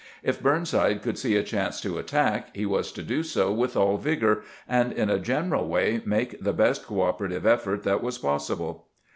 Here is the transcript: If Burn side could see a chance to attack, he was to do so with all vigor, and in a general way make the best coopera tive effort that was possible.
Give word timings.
If 0.23 0.41
Burn 0.41 0.65
side 0.65 1.03
could 1.03 1.19
see 1.19 1.35
a 1.35 1.43
chance 1.43 1.79
to 1.81 1.99
attack, 1.99 2.55
he 2.55 2.65
was 2.65 2.91
to 2.93 3.03
do 3.03 3.21
so 3.21 3.53
with 3.53 3.77
all 3.77 3.97
vigor, 3.97 4.41
and 4.67 4.91
in 4.91 5.11
a 5.11 5.19
general 5.19 5.67
way 5.67 6.01
make 6.05 6.41
the 6.43 6.53
best 6.53 6.87
coopera 6.87 7.29
tive 7.29 7.45
effort 7.45 7.83
that 7.83 8.01
was 8.01 8.17
possible. 8.17 8.87